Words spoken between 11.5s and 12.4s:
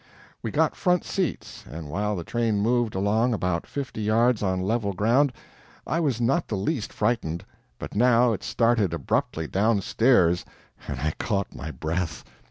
my breath.